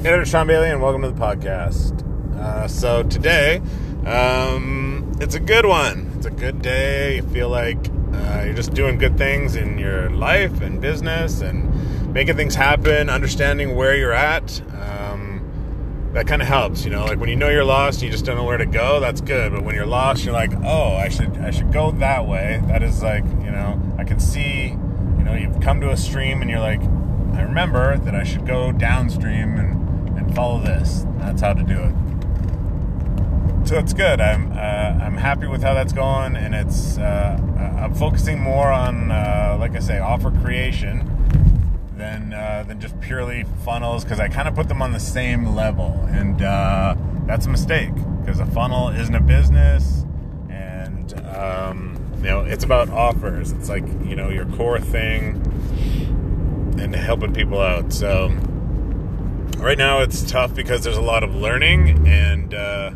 There, 0.00 0.24
Shawn 0.24 0.46
Bayley, 0.46 0.70
and 0.70 0.80
welcome 0.80 1.02
to 1.02 1.10
the 1.10 1.20
podcast. 1.20 2.06
Uh, 2.38 2.66
so 2.66 3.02
today, 3.02 3.60
um, 4.06 5.12
it's 5.20 5.34
a 5.34 5.40
good 5.40 5.66
one. 5.66 6.10
It's 6.16 6.24
a 6.24 6.30
good 6.30 6.62
day. 6.62 7.16
You 7.16 7.22
feel 7.22 7.50
like 7.50 7.76
uh, 8.14 8.44
you're 8.46 8.54
just 8.54 8.72
doing 8.72 8.96
good 8.96 9.18
things 9.18 9.56
in 9.56 9.76
your 9.76 10.08
life 10.08 10.62
and 10.62 10.80
business 10.80 11.42
and 11.42 12.14
making 12.14 12.36
things 12.36 12.54
happen, 12.54 13.10
understanding 13.10 13.76
where 13.76 13.94
you're 13.94 14.14
at. 14.14 14.62
Um, 14.72 16.10
that 16.14 16.26
kind 16.26 16.40
of 16.40 16.48
helps, 16.48 16.82
you 16.82 16.90
know. 16.90 17.04
Like 17.04 17.20
when 17.20 17.28
you 17.28 17.36
know 17.36 17.50
you're 17.50 17.62
lost, 17.62 18.00
you 18.00 18.08
just 18.08 18.24
don't 18.24 18.38
know 18.38 18.44
where 18.44 18.56
to 18.56 18.64
go. 18.64 19.00
That's 19.00 19.20
good. 19.20 19.52
But 19.52 19.64
when 19.64 19.74
you're 19.74 19.84
lost, 19.84 20.24
you're 20.24 20.32
like, 20.32 20.52
oh, 20.64 20.96
I 20.96 21.10
should, 21.10 21.36
I 21.36 21.50
should 21.50 21.74
go 21.74 21.90
that 21.90 22.26
way. 22.26 22.62
That 22.68 22.82
is 22.82 23.02
like, 23.02 23.24
you 23.24 23.50
know, 23.50 23.78
I 23.98 24.04
can 24.04 24.18
see. 24.18 24.68
You 24.68 25.24
know, 25.26 25.34
you've 25.34 25.60
come 25.60 25.78
to 25.82 25.90
a 25.90 25.96
stream, 25.98 26.40
and 26.40 26.50
you're 26.50 26.58
like, 26.58 26.80
I 26.80 27.42
remember 27.42 27.98
that 27.98 28.14
I 28.14 28.24
should 28.24 28.46
go 28.46 28.72
downstream 28.72 29.58
and 29.58 29.89
follow 30.32 30.60
this. 30.60 31.04
That's 31.18 31.40
how 31.40 31.52
to 31.52 31.62
do 31.62 31.78
it. 31.78 31.94
So 33.68 33.78
it's 33.78 33.92
good. 33.92 34.20
I'm 34.20 34.50
uh, 34.52 35.04
I'm 35.04 35.16
happy 35.16 35.46
with 35.46 35.62
how 35.62 35.74
that's 35.74 35.92
going, 35.92 36.34
and 36.34 36.54
it's 36.54 36.98
uh, 36.98 37.38
I'm 37.78 37.94
focusing 37.94 38.40
more 38.40 38.72
on, 38.72 39.10
uh, 39.10 39.56
like 39.60 39.76
I 39.76 39.78
say, 39.78 39.98
offer 39.98 40.30
creation 40.30 41.06
than 41.96 42.32
uh, 42.32 42.64
than 42.66 42.80
just 42.80 43.00
purely 43.00 43.44
funnels 43.64 44.02
because 44.02 44.18
I 44.18 44.28
kind 44.28 44.48
of 44.48 44.54
put 44.54 44.68
them 44.68 44.82
on 44.82 44.92
the 44.92 45.00
same 45.00 45.54
level, 45.54 46.04
and 46.08 46.42
uh, 46.42 46.96
that's 47.26 47.46
a 47.46 47.48
mistake 47.50 47.94
because 48.20 48.40
a 48.40 48.46
funnel 48.46 48.88
isn't 48.88 49.14
a 49.14 49.20
business, 49.20 50.04
and 50.48 51.14
um, 51.28 51.96
you 52.16 52.24
know 52.24 52.40
it's 52.40 52.64
about 52.64 52.88
offers. 52.88 53.52
It's 53.52 53.68
like 53.68 53.86
you 54.04 54.16
know 54.16 54.30
your 54.30 54.46
core 54.46 54.80
thing 54.80 55.36
and 56.78 56.94
helping 56.94 57.32
people 57.32 57.60
out. 57.60 57.92
So 57.92 58.30
right 59.60 59.78
now 59.78 60.00
it's 60.00 60.22
tough 60.30 60.54
because 60.54 60.82
there's 60.82 60.96
a 60.96 61.02
lot 61.02 61.22
of 61.22 61.34
learning 61.34 62.08
and 62.08 62.54
uh, 62.54 62.90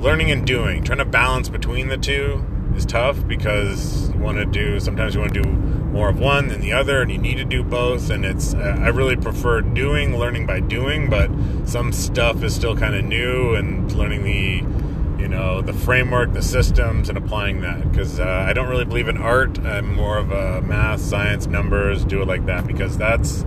learning 0.00 0.30
and 0.30 0.46
doing. 0.46 0.82
Trying 0.82 0.98
to 0.98 1.04
balance 1.04 1.48
between 1.48 1.88
the 1.88 1.98
two 1.98 2.44
is 2.74 2.86
tough 2.86 3.26
because 3.28 4.08
you 4.10 4.18
want 4.18 4.38
to 4.38 4.46
do 4.46 4.80
sometimes 4.80 5.14
you 5.14 5.20
want 5.20 5.34
to 5.34 5.42
do 5.42 5.50
more 5.50 6.08
of 6.08 6.18
one 6.18 6.48
than 6.48 6.62
the 6.62 6.72
other 6.72 7.02
and 7.02 7.12
you 7.12 7.18
need 7.18 7.36
to 7.36 7.44
do 7.44 7.62
both 7.62 8.08
and 8.08 8.24
it's 8.24 8.54
uh, 8.54 8.78
I 8.80 8.88
really 8.88 9.16
prefer 9.16 9.60
doing 9.60 10.16
learning 10.16 10.46
by 10.46 10.60
doing 10.60 11.10
but 11.10 11.30
some 11.66 11.92
stuff 11.92 12.42
is 12.42 12.54
still 12.54 12.74
kind 12.74 12.94
of 12.94 13.04
new 13.04 13.54
and 13.54 13.92
learning 13.92 14.24
the 14.24 15.22
you 15.22 15.28
know 15.28 15.60
the 15.60 15.74
framework 15.74 16.32
the 16.32 16.40
systems 16.40 17.10
and 17.10 17.18
applying 17.18 17.60
that 17.60 17.90
because 17.90 18.18
uh, 18.18 18.24
I 18.24 18.54
don't 18.54 18.70
really 18.70 18.86
believe 18.86 19.08
in 19.08 19.18
art 19.18 19.58
I'm 19.58 19.94
more 19.94 20.16
of 20.16 20.30
a 20.30 20.62
math 20.62 21.02
science 21.02 21.46
numbers 21.46 22.06
do 22.06 22.22
it 22.22 22.26
like 22.26 22.46
that 22.46 22.66
because 22.66 22.96
that's 22.96 23.42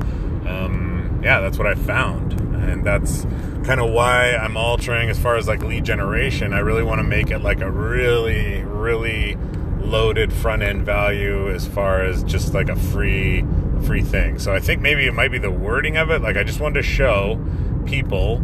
um, 0.46 0.85
yeah, 1.26 1.42
that's 1.42 1.58
what 1.58 1.66
I 1.66 1.74
found. 1.74 2.34
And 2.34 2.86
that's 2.86 3.24
kind 3.66 3.82
of 3.82 3.92
why 3.92 4.36
I'm 4.36 4.56
altering 4.56 5.10
as 5.10 5.20
far 5.20 5.38
as 5.38 5.48
like 5.48 5.64
lead 5.64 5.84
generation. 5.84 6.54
I 6.54 6.60
really 6.60 6.84
want 6.84 7.00
to 7.00 7.04
make 7.04 7.32
it 7.32 7.40
like 7.40 7.62
a 7.62 7.72
really, 7.72 8.62
really 8.62 9.36
loaded 9.82 10.32
front 10.32 10.62
end 10.62 10.86
value 10.86 11.52
as 11.52 11.68
far 11.68 12.04
as 12.04 12.24
just 12.24 12.54
like 12.54 12.70
a 12.70 12.76
free 12.76 13.44
free 13.86 14.04
thing. 14.04 14.38
So 14.38 14.54
I 14.54 14.60
think 14.60 14.82
maybe 14.82 15.08
it 15.08 15.16
might 15.16 15.32
be 15.32 15.40
the 15.40 15.50
wording 15.50 15.98
of 15.98 16.12
it. 16.12 16.22
Like 16.22 16.38
I 16.38 16.44
just 16.44 16.60
wanted 16.60 16.76
to 16.76 16.84
show 16.84 17.44
people. 17.88 18.38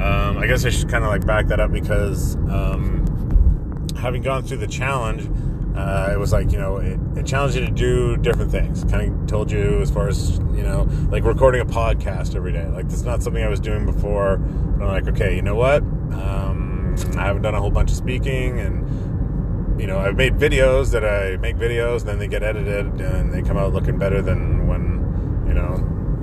Um, 0.00 0.38
I 0.38 0.46
guess 0.46 0.64
I 0.64 0.70
should 0.70 0.88
kind 0.88 1.02
of 1.02 1.10
like 1.10 1.26
back 1.26 1.48
that 1.48 1.58
up 1.58 1.72
because 1.72 2.36
um, 2.36 3.88
having 3.96 4.22
gone 4.22 4.44
through 4.44 4.58
the 4.58 4.68
challenge, 4.68 5.28
uh, 5.78 6.10
it 6.12 6.18
was 6.18 6.32
like 6.32 6.50
you 6.50 6.58
know 6.58 6.78
it, 6.78 6.98
it, 7.16 7.24
challenged 7.24 7.56
you 7.56 7.64
to 7.64 7.70
do 7.70 8.16
different 8.16 8.50
things. 8.50 8.82
Kind 8.84 9.12
of 9.12 9.26
told 9.28 9.52
you 9.52 9.80
as 9.80 9.90
far 9.92 10.08
as 10.08 10.38
you 10.38 10.64
know 10.64 10.88
like 11.08 11.22
recording 11.22 11.60
a 11.60 11.64
podcast 11.64 12.34
every 12.34 12.52
day. 12.52 12.66
Like 12.66 12.88
that's 12.88 13.02
not 13.02 13.22
something 13.22 13.42
i 13.42 13.48
was 13.48 13.60
doing 13.60 13.86
before 13.86 14.38
but 14.38 14.84
i'm 14.84 14.90
like 14.90 15.06
okay 15.08 15.36
you 15.36 15.42
know 15.42 15.54
what? 15.54 15.82
Um, 15.82 16.96
i 17.16 17.22
haven't 17.22 17.42
done 17.42 17.54
a 17.54 17.60
whole 17.60 17.70
bunch 17.70 17.92
of 17.92 17.96
speaking 17.96 18.58
and 18.58 19.80
you 19.80 19.86
know 19.86 19.98
i've 19.98 20.16
made 20.16 20.34
videos 20.34 20.90
that 20.90 21.04
i 21.04 21.36
make 21.36 21.54
videos 21.54 22.00
and 22.00 22.08
then 22.08 22.18
they 22.18 22.26
get 22.26 22.42
edited 22.42 22.86
and 23.00 23.32
they 23.32 23.40
come 23.40 23.56
out 23.56 23.72
looking 23.72 23.96
better 23.98 24.20
than 24.20 24.66
when 24.66 25.44
you 25.46 25.54
know 25.54 25.76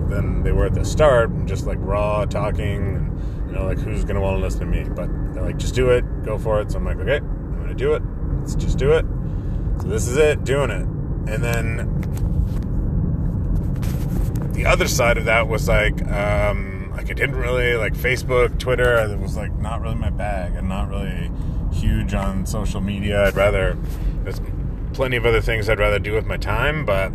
than 0.10 0.44
they 0.44 0.52
were 0.52 0.66
at 0.66 0.74
the 0.74 0.84
start 0.84 1.32
just 1.46 1.66
like 1.66 1.78
raw 1.80 2.26
talking 2.26 2.98
and 2.98 3.48
you 3.48 3.54
know 3.54 3.64
like 3.64 3.78
who's 3.78 4.04
gonna 4.04 4.20
want 4.20 4.38
to 4.38 4.42
listen 4.42 4.60
to 4.60 4.66
me? 4.66 4.84
But 4.84 5.08
they're 5.34 5.44
like 5.44 5.56
just 5.56 5.76
do 5.76 5.92
it 5.92 6.04
go 6.24 6.38
for 6.38 6.60
it. 6.60 6.72
So 6.72 6.78
i'm 6.78 6.84
like 6.84 6.98
okay 6.98 7.18
i'm 7.18 7.58
gonna 7.58 7.74
do 7.74 7.94
it. 7.94 8.04
Let's 8.42 8.56
just 8.56 8.78
do 8.78 8.92
it 8.92 9.06
this 9.86 10.08
is 10.08 10.18
it, 10.18 10.44
doing 10.44 10.70
it. 10.70 10.88
And 11.32 11.44
then 11.44 12.02
the 14.54 14.66
other 14.66 14.88
side 14.88 15.18
of 15.18 15.26
that 15.26 15.48
was 15.48 15.68
like, 15.68 16.06
um, 16.08 16.92
like 16.92 17.10
I 17.10 17.14
didn't 17.14 17.36
really 17.36 17.76
like 17.76 17.94
Facebook, 17.94 18.58
Twitter. 18.60 18.96
It 18.98 19.20
was 19.20 19.36
like 19.36 19.54
not 19.60 19.82
really 19.82 19.96
my 19.96 20.10
bag, 20.10 20.56
and 20.56 20.70
not 20.70 20.90
really 20.90 21.32
huge 21.74 22.14
on 22.14 22.46
social 22.46 22.82
media. 22.82 23.26
I'd 23.28 23.36
rather 23.36 23.78
there's 24.24 24.40
plenty 24.94 25.18
of 25.18 25.26
other 25.26 25.42
things 25.42 25.70
I'd 25.70 25.80
rather 25.80 26.00
do 26.00 26.14
with 26.14 26.26
my 26.26 26.38
time, 26.38 26.86
but 26.86 27.12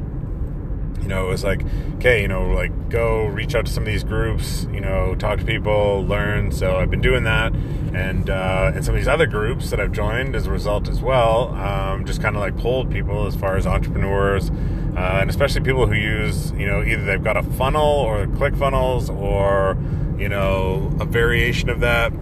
know, 1.10 1.26
it 1.26 1.30
was 1.30 1.44
like, 1.44 1.62
okay, 1.96 2.22
you 2.22 2.28
know, 2.28 2.48
like 2.50 2.88
go 2.88 3.26
reach 3.26 3.54
out 3.54 3.66
to 3.66 3.72
some 3.72 3.82
of 3.82 3.86
these 3.86 4.04
groups, 4.04 4.66
you 4.72 4.80
know, 4.80 5.14
talk 5.14 5.38
to 5.38 5.44
people, 5.44 6.04
learn. 6.06 6.52
So 6.52 6.76
I've 6.76 6.90
been 6.90 7.02
doing 7.02 7.24
that, 7.24 7.52
and 7.52 8.30
uh, 8.30 8.72
and 8.74 8.84
some 8.84 8.94
of 8.94 9.00
these 9.00 9.08
other 9.08 9.26
groups 9.26 9.70
that 9.70 9.80
I've 9.80 9.92
joined 9.92 10.34
as 10.34 10.46
a 10.46 10.50
result 10.50 10.88
as 10.88 11.00
well, 11.02 11.54
um, 11.56 12.04
just 12.06 12.22
kind 12.22 12.36
of 12.36 12.40
like 12.40 12.56
pulled 12.56 12.90
people 12.90 13.26
as 13.26 13.36
far 13.36 13.56
as 13.56 13.66
entrepreneurs, 13.66 14.50
uh, 14.96 15.18
and 15.20 15.28
especially 15.28 15.60
people 15.60 15.86
who 15.86 15.94
use, 15.94 16.52
you 16.52 16.66
know, 16.66 16.82
either 16.82 17.04
they've 17.04 17.22
got 17.22 17.36
a 17.36 17.42
funnel 17.42 17.82
or 17.82 18.26
ClickFunnels 18.26 19.14
or 19.14 19.76
you 20.18 20.28
know 20.28 20.94
a 21.00 21.04
variation 21.04 21.68
of 21.68 21.80
that 21.80 22.12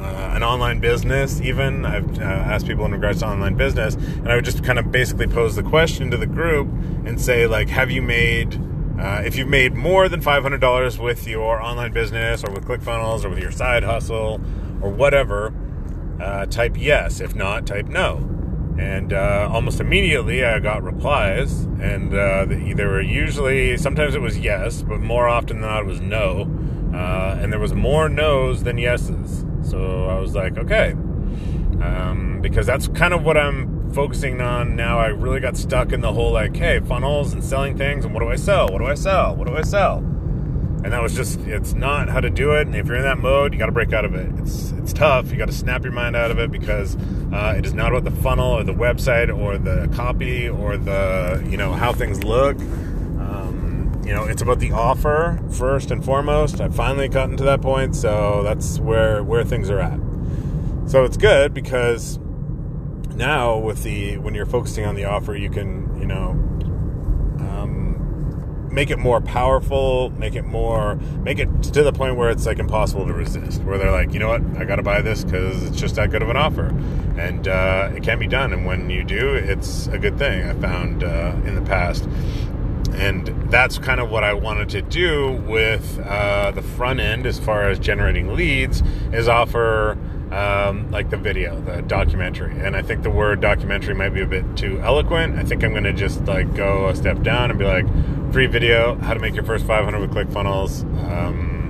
uh, 0.00 0.32
an 0.34 0.42
online 0.42 0.80
business, 0.80 1.40
even. 1.40 1.84
I've 1.84 2.18
uh, 2.18 2.22
asked 2.22 2.66
people 2.66 2.84
in 2.86 2.92
regards 2.92 3.20
to 3.20 3.26
online 3.26 3.56
business, 3.56 3.94
and 3.94 4.30
I 4.30 4.34
would 4.34 4.44
just 4.44 4.64
kind 4.64 4.78
of 4.78 4.90
basically 4.90 5.26
pose 5.26 5.56
the 5.56 5.62
question 5.62 6.10
to 6.10 6.16
the 6.16 6.26
group 6.26 6.68
and 7.04 7.20
say, 7.20 7.46
like, 7.46 7.68
have 7.68 7.90
you 7.90 8.00
made, 8.00 8.58
uh, 8.98 9.22
if 9.24 9.36
you've 9.36 9.48
made 9.48 9.74
more 9.74 10.08
than 10.08 10.22
$500 10.22 10.98
with 10.98 11.26
your 11.26 11.60
online 11.62 11.92
business 11.92 12.42
or 12.42 12.50
with 12.50 12.64
ClickFunnels 12.64 13.24
or 13.24 13.28
with 13.28 13.40
your 13.40 13.50
side 13.50 13.82
hustle 13.82 14.40
or 14.80 14.90
whatever, 14.90 15.52
uh, 16.20 16.46
type 16.46 16.76
yes. 16.78 17.20
If 17.20 17.34
not, 17.34 17.66
type 17.66 17.86
no. 17.86 18.26
And 18.78 19.12
uh, 19.12 19.50
almost 19.52 19.80
immediately 19.80 20.42
I 20.44 20.60
got 20.60 20.82
replies, 20.82 21.64
and 21.80 22.14
uh, 22.14 22.46
they 22.46 22.84
were 22.84 23.02
usually, 23.02 23.76
sometimes 23.76 24.14
it 24.14 24.22
was 24.22 24.38
yes, 24.38 24.80
but 24.80 25.00
more 25.00 25.28
often 25.28 25.60
than 25.60 25.68
not 25.68 25.80
it 25.80 25.86
was 25.86 26.00
no. 26.00 26.42
and 26.94 27.52
there 27.52 27.60
was 27.60 27.74
more 27.74 28.08
no's 28.08 28.62
than 28.62 28.78
yeses. 28.78 29.44
So 29.70 30.06
I 30.06 30.18
was 30.18 30.34
like, 30.34 30.58
okay. 30.58 30.92
Um, 31.80 32.40
because 32.42 32.66
that's 32.66 32.88
kind 32.88 33.14
of 33.14 33.22
what 33.22 33.36
I'm 33.36 33.92
focusing 33.92 34.40
on 34.40 34.76
now. 34.76 34.98
I 34.98 35.06
really 35.08 35.40
got 35.40 35.56
stuck 35.56 35.92
in 35.92 36.00
the 36.00 36.12
whole 36.12 36.32
like, 36.32 36.56
hey, 36.56 36.80
funnels 36.80 37.32
and 37.32 37.42
selling 37.44 37.76
things, 37.78 38.04
and 38.04 38.12
what 38.12 38.20
do 38.20 38.28
I 38.28 38.36
sell? 38.36 38.68
What 38.68 38.78
do 38.78 38.86
I 38.86 38.94
sell? 38.94 39.36
What 39.36 39.46
do 39.46 39.56
I 39.56 39.62
sell? 39.62 39.98
And 40.82 40.92
that 40.92 41.02
was 41.02 41.14
just, 41.14 41.40
it's 41.40 41.74
not 41.74 42.08
how 42.08 42.20
to 42.20 42.30
do 42.30 42.52
it. 42.52 42.66
And 42.66 42.74
if 42.74 42.86
you're 42.86 42.96
in 42.96 43.02
that 43.02 43.18
mode, 43.18 43.52
you 43.52 43.58
got 43.58 43.66
to 43.66 43.72
break 43.72 43.92
out 43.92 44.06
of 44.06 44.14
it. 44.14 44.30
It's 44.38 44.72
it's 44.72 44.92
tough. 44.94 45.30
You 45.30 45.36
got 45.36 45.48
to 45.48 45.52
snap 45.52 45.84
your 45.84 45.92
mind 45.92 46.16
out 46.16 46.30
of 46.30 46.38
it 46.38 46.50
because 46.50 46.96
uh, 47.32 47.54
it 47.56 47.66
is 47.66 47.74
not 47.74 47.92
about 47.92 48.04
the 48.04 48.22
funnel 48.22 48.52
or 48.52 48.64
the 48.64 48.72
website 48.72 49.36
or 49.36 49.58
the 49.58 49.88
copy 49.94 50.48
or 50.48 50.76
the 50.76 51.46
you 51.48 51.56
know 51.56 51.72
how 51.72 51.92
things 51.92 52.24
look 52.24 52.56
you 54.10 54.16
know, 54.16 54.24
it's 54.24 54.42
about 54.42 54.58
the 54.58 54.72
offer 54.72 55.38
first 55.52 55.92
and 55.92 56.04
foremost. 56.04 56.60
I've 56.60 56.74
finally 56.74 57.06
gotten 57.06 57.36
to 57.36 57.44
that 57.44 57.62
point, 57.62 57.94
so 57.94 58.42
that's 58.42 58.80
where 58.80 59.22
where 59.22 59.44
things 59.44 59.70
are 59.70 59.78
at. 59.78 60.00
So 60.90 61.04
it's 61.04 61.16
good 61.16 61.54
because 61.54 62.18
now 63.14 63.56
with 63.56 63.84
the 63.84 64.18
when 64.18 64.34
you're 64.34 64.46
focusing 64.46 64.84
on 64.84 64.96
the 64.96 65.04
offer, 65.04 65.36
you 65.36 65.48
can 65.48 65.96
you 65.96 66.06
know 66.06 66.30
um, 67.38 68.68
make 68.72 68.90
it 68.90 68.98
more 68.98 69.20
powerful, 69.20 70.10
make 70.18 70.34
it 70.34 70.44
more 70.44 70.96
make 71.22 71.38
it 71.38 71.62
to 71.62 71.84
the 71.84 71.92
point 71.92 72.16
where 72.16 72.30
it's 72.30 72.46
like 72.46 72.58
impossible 72.58 73.06
to 73.06 73.12
resist. 73.12 73.62
Where 73.62 73.78
they're 73.78 73.92
like, 73.92 74.12
you 74.12 74.18
know 74.18 74.30
what, 74.30 74.42
I 74.56 74.64
got 74.64 74.76
to 74.76 74.82
buy 74.82 75.02
this 75.02 75.22
because 75.22 75.62
it's 75.62 75.80
just 75.80 75.94
that 75.94 76.10
good 76.10 76.22
of 76.22 76.30
an 76.30 76.36
offer, 76.36 76.66
and 77.16 77.46
uh, 77.46 77.92
it 77.94 78.02
can 78.02 78.18
be 78.18 78.26
done. 78.26 78.52
And 78.52 78.66
when 78.66 78.90
you 78.90 79.04
do, 79.04 79.34
it's 79.34 79.86
a 79.86 80.00
good 80.00 80.18
thing. 80.18 80.48
I 80.48 80.54
found 80.54 81.04
uh, 81.04 81.36
in 81.44 81.54
the 81.54 81.62
past 81.62 82.08
and 82.94 83.50
that's 83.50 83.78
kind 83.78 84.00
of 84.00 84.10
what 84.10 84.24
I 84.24 84.32
wanted 84.32 84.68
to 84.70 84.82
do 84.82 85.32
with 85.46 85.98
uh, 86.00 86.50
the 86.50 86.62
front 86.62 87.00
end 87.00 87.26
as 87.26 87.38
far 87.38 87.68
as 87.68 87.78
generating 87.78 88.34
leads 88.34 88.82
is 89.12 89.28
offer 89.28 89.98
um, 90.32 90.90
like 90.90 91.10
the 91.10 91.16
video, 91.16 91.60
the 91.60 91.82
documentary. 91.82 92.58
And 92.60 92.76
I 92.76 92.82
think 92.82 93.02
the 93.02 93.10
word 93.10 93.40
documentary 93.40 93.94
might 93.94 94.10
be 94.10 94.20
a 94.20 94.26
bit 94.26 94.56
too 94.56 94.80
eloquent. 94.80 95.38
I 95.38 95.44
think 95.44 95.64
I'm 95.64 95.72
going 95.72 95.84
to 95.84 95.92
just 95.92 96.24
like 96.24 96.54
go 96.54 96.88
a 96.88 96.96
step 96.96 97.22
down 97.22 97.50
and 97.50 97.58
be 97.58 97.64
like, 97.64 97.86
free 98.32 98.46
video, 98.46 98.94
how 98.96 99.14
to 99.14 99.20
make 99.20 99.34
your 99.34 99.44
first 99.44 99.66
500 99.66 100.00
with 100.00 100.12
ClickFunnels. 100.12 100.82
Um, 101.10 101.60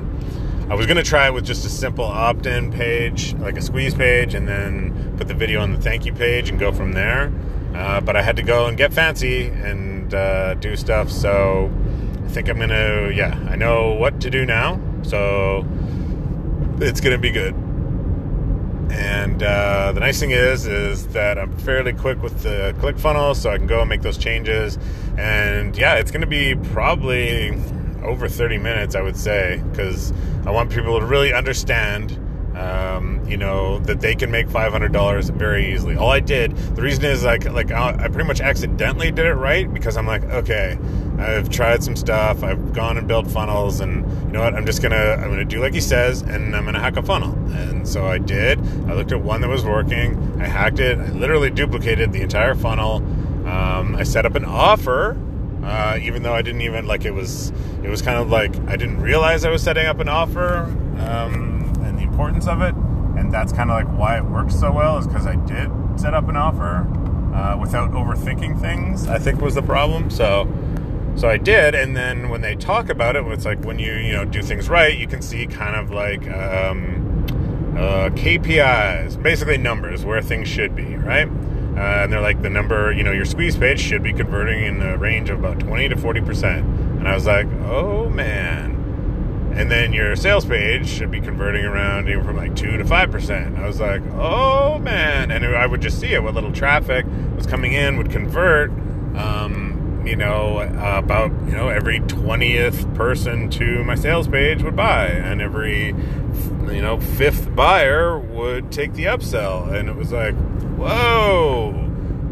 I 0.71 0.75
was 0.75 0.87
going 0.87 0.99
to 0.99 1.03
try 1.03 1.27
it 1.27 1.35
with 1.35 1.45
just 1.45 1.65
a 1.65 1.71
simple 1.71 2.05
opt 2.05 2.47
in 2.47 2.71
page, 2.71 3.35
like 3.35 3.57
a 3.57 3.63
squeeze 3.63 3.95
page, 3.95 4.35
and 4.35 4.47
then 4.47 5.15
put 5.17 5.27
the 5.27 5.35
video 5.35 5.61
on 5.63 5.73
the 5.73 5.81
thank 5.81 6.05
you 6.05 6.13
page 6.13 6.51
and 6.51 6.61
go 6.61 6.71
from 6.71 6.93
there. 6.93 7.33
Uh, 7.75 8.01
but 8.01 8.15
I 8.15 8.23
had 8.23 8.37
to 8.37 8.43
go 8.43 8.67
and 8.67 8.77
get 8.77 8.93
fancy 8.93 9.47
and 9.47 9.90
uh, 10.15 10.55
do 10.55 10.77
stuff. 10.77 11.11
So 11.11 11.71
I 12.25 12.29
think 12.29 12.49
I'm 12.49 12.59
gonna, 12.59 13.11
yeah, 13.15 13.39
I 13.49 13.57
know 13.57 13.93
what 13.95 14.21
to 14.23 14.31
do 14.31 14.47
now. 14.47 14.81
So 15.03 15.67
it's 16.81 17.01
gonna 17.01 17.19
be 17.19 17.31
good. 17.31 17.55
And 18.91 19.43
uh, 19.43 19.93
the 19.93 20.01
nice 20.01 20.19
thing 20.19 20.33
is, 20.33 20.67
is 20.67 21.07
that 21.09 21.39
I'm 21.39 21.57
fairly 21.59 21.93
quick 21.93 22.23
with 22.23 22.43
the 22.43 22.75
click 22.81 22.97
ClickFunnels, 22.97 23.37
so 23.37 23.51
I 23.51 23.57
can 23.57 23.69
go 23.69 23.81
and 23.81 23.89
make 23.89 24.03
those 24.03 24.19
changes. 24.19 24.79
And 25.17 25.77
yeah, 25.77 25.95
it's 25.95 26.11
to 26.11 26.27
be 26.27 26.57
probably 26.73 27.51
over 28.03 28.29
30 28.29 28.59
minutes, 28.59 28.95
I 28.95 29.03
would 29.03 29.17
say, 29.17 29.63
because 29.71 30.13
I 30.45 30.51
want 30.51 30.71
people 30.71 30.99
to 30.99 31.07
really 31.07 31.33
understand 31.33 32.19
um, 32.61 33.25
you 33.29 33.37
know 33.37 33.79
that 33.81 34.01
they 34.01 34.15
can 34.15 34.31
make 34.31 34.47
$500 34.49 35.31
very 35.31 35.73
easily. 35.73 35.97
All 35.97 36.11
i 36.11 36.21
did 36.21 36.57
the 36.77 36.83
reason 36.83 37.05
is 37.05 37.25
like 37.25 37.45
like 37.51 37.71
i 37.71 38.09
pretty 38.09 38.27
much 38.27 38.41
accidentally 38.41 39.11
did 39.11 39.27
it 39.27 39.35
right 39.35 39.73
because 39.73 39.97
i'm 39.97 40.07
like 40.07 40.23
okay 40.25 40.79
i've 41.19 41.49
tried 41.49 41.83
some 41.83 41.97
stuff 41.97 42.43
i've 42.43 42.73
gone 42.73 42.97
and 42.97 43.07
built 43.07 43.31
funnels 43.31 43.81
and 43.81 44.05
you 44.27 44.33
know 44.33 44.41
what 44.43 44.55
i'm 44.55 44.67
just 44.67 44.83
gonna 44.83 44.97
i'm 44.97 45.31
gonna 45.31 45.45
do 45.45 45.61
like 45.61 45.75
he 45.75 45.81
says 45.81 46.23
and 46.23 46.55
i'm 46.55 46.65
gonna 46.65 46.81
hack 46.81 46.97
a 46.97 47.03
funnel. 47.03 47.33
And 47.53 47.87
so 47.87 48.07
i 48.07 48.19
did. 48.19 48.59
I 48.89 48.95
looked 48.95 49.13
at 49.13 49.21
one 49.21 49.41
that 49.41 49.49
was 49.49 49.65
working. 49.65 50.41
I 50.41 50.47
hacked 50.47 50.79
it. 50.79 50.99
I 50.99 51.09
literally 51.11 51.51
duplicated 51.51 52.13
the 52.13 52.23
entire 52.23 52.55
funnel. 52.55 52.97
Um, 53.47 53.97
i 53.97 54.03
set 54.03 54.27
up 54.27 54.35
an 54.35 54.45
offer 54.45 55.17
uh, 55.65 55.99
even 56.01 56.23
though 56.23 56.33
i 56.35 56.43
didn't 56.43 56.61
even 56.63 56.87
like 56.87 57.05
it 57.05 57.11
was 57.11 57.51
it 57.83 57.89
was 57.89 58.03
kind 58.03 58.19
of 58.19 58.31
like 58.31 58.55
i 58.69 58.77
didn't 58.77 59.01
realize 59.01 59.45
i 59.45 59.51
was 59.51 59.63
setting 59.63 59.87
up 59.87 59.99
an 60.01 60.09
offer. 60.09 60.65
Um, 60.99 61.60
importance 62.21 62.47
of 62.47 62.61
it, 62.61 62.75
and 63.19 63.33
that's 63.33 63.51
kind 63.51 63.71
of 63.71 63.77
like 63.77 63.99
why 63.99 64.19
it 64.19 64.25
works 64.25 64.55
so 64.55 64.71
well 64.71 64.99
is 64.99 65.07
because 65.07 65.27
I 65.27 65.37
did 65.37 65.71
set 65.99 66.13
up 66.13 66.29
an 66.29 66.37
offer 66.37 66.87
uh, 67.35 67.57
without 67.59 67.93
overthinking 67.93 68.61
things. 68.61 69.09
I 69.09 69.19
think 69.19 69.41
was 69.41 69.55
the 69.55 69.63
problem. 69.63 70.11
So, 70.11 70.47
so 71.17 71.31
I 71.31 71.39
did, 71.39 71.75
and 71.75 71.97
then 71.97 72.29
when 72.29 72.43
they 72.43 72.57
talk 72.57 72.91
about 72.91 73.17
it, 73.17 73.25
it's 73.29 73.47
like 73.47 73.65
when 73.65 73.79
you 73.79 73.95
you 73.95 74.13
know 74.13 74.27
do 74.27 74.43
things 74.43 74.69
right, 74.69 74.97
you 74.97 75.07
can 75.07 75.23
see 75.23 75.47
kind 75.47 75.77
of 75.77 75.91
like 75.91 76.31
um, 76.31 77.25
uh, 77.75 78.11
KPIs, 78.11 79.21
basically 79.23 79.57
numbers 79.57 80.05
where 80.05 80.21
things 80.21 80.47
should 80.47 80.77
be, 80.77 80.97
right? 80.97 81.27
Uh, 81.27 82.03
and 82.03 82.13
they're 82.13 82.21
like 82.21 82.43
the 82.43 82.51
number, 82.51 82.93
you 82.93 83.03
know, 83.03 83.13
your 83.13 83.25
squeeze 83.25 83.57
page 83.57 83.81
should 83.81 84.03
be 84.03 84.13
converting 84.13 84.63
in 84.65 84.79
the 84.79 84.99
range 84.99 85.31
of 85.31 85.39
about 85.39 85.59
20 85.61 85.89
to 85.89 85.97
40 85.97 86.21
percent. 86.21 86.67
And 86.67 87.09
I 87.09 87.15
was 87.15 87.25
like, 87.25 87.47
oh 87.65 88.11
man, 88.11 88.80
and 89.53 89.71
then 89.71 89.93
your 89.93 90.15
sales 90.15 90.45
page 90.45 90.89
should 90.89 91.11
be 91.11 91.21
converting 91.21 91.65
around 91.65 92.09
even 92.09 92.25
from 92.25 92.37
like 92.37 92.55
2 92.55 92.77
to 92.77 92.85
5%. 92.85 93.59
I 93.59 93.67
was 93.67 93.81
like, 93.81 94.03
oh 94.13 94.79
man. 94.79 95.31
And 95.31 95.45
I 95.45 95.67
would 95.67 95.83
just 95.83 95.99
see 95.99 96.15
it. 96.15 96.23
What 96.23 96.35
little 96.35 96.53
traffic 96.53 97.05
was 97.37 97.47
coming 97.47 97.73
in 97.73 97.97
would 97.97 98.11
convert, 98.11 98.71
um, 99.17 100.03
you 100.07 100.15
know, 100.17 100.59
uh, 100.59 101.01
about, 101.03 101.33
you 101.47 101.53
know, 101.53 101.69
every 101.69 102.01
20th 102.01 102.95
person 102.95 103.51
to 103.51 103.85
my 103.85 103.97
sales 103.97 104.29
page 104.29 104.63
would 104.63 104.77
buy. 104.77 105.07
And 105.07 105.43
every, 105.43 105.89
you 105.89 106.81
know, 106.81 107.01
fifth 107.01 107.55
buyer 107.55 108.19
would 108.19 108.71
take 108.71 108.95
the 108.95 109.05
upsell. 109.05 109.73
And 109.73 109.89
it 109.89 109.97
was 109.97 110.13
like, 110.13 110.37
whoa. 110.77 111.75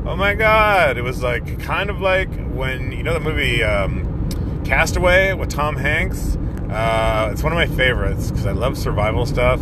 Oh 0.06 0.16
my 0.16 0.34
God. 0.34 0.96
It 0.96 1.02
was 1.02 1.20
like 1.22 1.58
kind 1.58 1.90
of 1.90 2.00
like 2.00 2.32
when, 2.50 2.92
you 2.92 3.02
know, 3.02 3.12
the 3.12 3.20
movie 3.20 3.64
um, 3.64 4.62
Castaway 4.64 5.32
with 5.34 5.50
Tom 5.50 5.76
Hanks 5.76 6.38
uh, 6.70 7.30
it's 7.32 7.42
one 7.42 7.52
of 7.52 7.56
my 7.56 7.66
favorites 7.66 8.30
because 8.30 8.46
I 8.46 8.52
love 8.52 8.76
survival 8.76 9.26
stuff. 9.26 9.60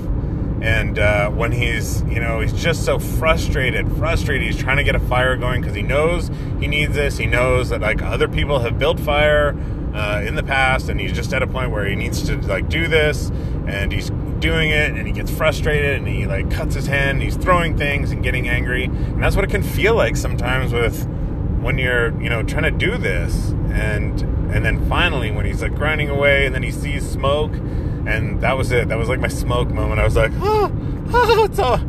And 0.62 0.98
uh, 0.98 1.30
when 1.30 1.52
he's, 1.52 2.02
you 2.04 2.18
know, 2.18 2.40
he's 2.40 2.52
just 2.52 2.84
so 2.84 2.98
frustrated, 2.98 3.90
frustrated. 3.96 4.46
He's 4.46 4.60
trying 4.60 4.78
to 4.78 4.84
get 4.84 4.96
a 4.96 5.00
fire 5.00 5.36
going 5.36 5.60
because 5.60 5.76
he 5.76 5.82
knows 5.82 6.30
he 6.60 6.66
needs 6.66 6.94
this. 6.94 7.18
He 7.18 7.26
knows 7.26 7.68
that 7.68 7.80
like 7.80 8.02
other 8.02 8.26
people 8.26 8.58
have 8.60 8.78
built 8.78 8.98
fire 8.98 9.54
uh, 9.94 10.22
in 10.26 10.34
the 10.34 10.42
past, 10.42 10.88
and 10.88 11.00
he's 11.00 11.12
just 11.12 11.32
at 11.32 11.42
a 11.42 11.46
point 11.46 11.70
where 11.70 11.86
he 11.86 11.94
needs 11.94 12.22
to 12.26 12.36
like 12.38 12.68
do 12.68 12.88
this, 12.88 13.30
and 13.66 13.92
he's 13.92 14.10
doing 14.40 14.70
it, 14.70 14.92
and 14.92 15.06
he 15.06 15.12
gets 15.12 15.30
frustrated, 15.30 15.96
and 15.96 16.08
he 16.08 16.26
like 16.26 16.50
cuts 16.50 16.74
his 16.74 16.86
hand, 16.86 17.12
and 17.12 17.22
he's 17.22 17.36
throwing 17.36 17.76
things 17.76 18.10
and 18.10 18.22
getting 18.22 18.48
angry, 18.48 18.84
and 18.84 19.22
that's 19.22 19.36
what 19.36 19.44
it 19.44 19.50
can 19.50 19.62
feel 19.62 19.94
like 19.94 20.16
sometimes 20.16 20.72
with 20.72 21.06
when 21.66 21.78
you're, 21.78 22.18
you 22.22 22.30
know, 22.30 22.44
trying 22.44 22.62
to 22.62 22.70
do 22.70 22.96
this, 22.96 23.50
and 23.72 24.22
and 24.54 24.64
then 24.64 24.88
finally, 24.88 25.32
when 25.32 25.44
he's 25.44 25.62
like 25.62 25.74
grinding 25.74 26.08
away, 26.08 26.46
and 26.46 26.54
then 26.54 26.62
he 26.62 26.70
sees 26.70 27.06
smoke, 27.06 27.52
and 28.06 28.40
that 28.40 28.56
was 28.56 28.70
it. 28.70 28.88
That 28.88 28.96
was 28.96 29.08
like 29.08 29.18
my 29.18 29.28
smoke 29.28 29.68
moment. 29.70 29.98
I 29.98 30.04
was 30.04 30.14
like, 30.14 30.30
oh, 30.36 30.70
oh 31.12 31.44
it's 31.44 31.58
all, 31.58 31.80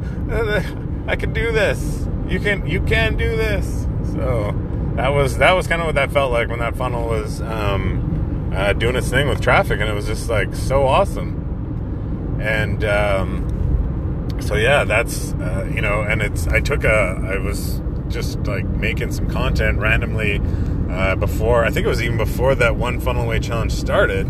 I 1.08 1.16
can 1.16 1.32
do 1.32 1.52
this. 1.52 2.08
You 2.28 2.40
can, 2.40 2.66
you 2.66 2.82
can 2.82 3.18
do 3.18 3.38
this. 3.38 3.86
So 4.14 4.52
that 4.96 5.10
was 5.10 5.38
that 5.38 5.52
was 5.52 5.68
kind 5.68 5.80
of 5.80 5.86
what 5.86 5.96
that 5.96 6.12
felt 6.12 6.32
like 6.32 6.50
when 6.50 6.58
that 6.58 6.76
funnel 6.76 7.08
was 7.08 7.40
um, 7.42 8.52
uh, 8.56 8.74
doing 8.74 8.96
its 8.96 9.10
thing 9.10 9.30
with 9.30 9.42
traffic, 9.42 9.80
and 9.80 9.88
it 9.88 9.94
was 9.94 10.08
just 10.08 10.28
like 10.28 10.56
so 10.56 10.88
awesome. 10.88 12.40
And 12.42 12.84
um, 12.84 14.28
so 14.40 14.56
yeah, 14.56 14.86
that's 14.86 15.34
uh, 15.34 15.70
you 15.72 15.82
know, 15.82 16.02
and 16.02 16.24
it's 16.24 16.48
I 16.48 16.62
took 16.62 16.84
a 16.84 17.22
I 17.32 17.38
was 17.38 17.80
just 18.10 18.40
like 18.48 18.66
making 18.66 19.12
some 19.12 19.30
content 19.30 19.80
randomly 19.80 20.42
uh, 20.90 21.16
before, 21.16 21.64
I 21.66 21.70
think 21.70 21.86
it 21.86 21.90
was 21.90 22.02
even 22.02 22.18
before 22.18 22.56
that 22.56 22.76
one 22.76 23.00
funnel 23.00 23.26
away 23.26 23.40
challenge 23.40 23.74
started. 23.74 24.28